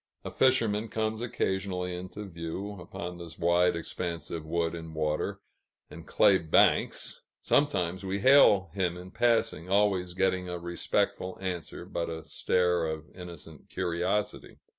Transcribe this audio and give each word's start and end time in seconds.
A 0.25 0.31
fisherman 0.31 0.87
comes 0.87 1.21
occasionally 1.21 1.93
into 1.95 2.23
view, 2.25 2.71
upon 2.81 3.19
this 3.19 3.37
wide 3.37 3.75
expanse 3.75 4.31
of 4.31 4.47
wood 4.47 4.73
and 4.73 4.95
water 4.95 5.41
and 5.91 6.07
clay 6.07 6.39
banks; 6.39 7.21
sometimes 7.39 8.03
we 8.03 8.17
hail 8.17 8.71
him 8.73 8.97
in 8.97 9.11
passing, 9.11 9.69
always 9.69 10.15
getting 10.15 10.49
a 10.49 10.57
respectful 10.57 11.37
answer, 11.39 11.85
but 11.85 12.09
a 12.09 12.23
stare 12.23 12.87
of 12.87 13.11
innocent 13.15 13.69
curiosity. 13.69 14.57